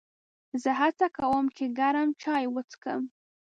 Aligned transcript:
زه 0.61 0.69
هڅه 0.81 1.05
کوم 1.17 1.45
چې 1.55 1.63
ګرم 1.77 2.09
چای 2.21 2.45
وڅښم. 2.49 3.01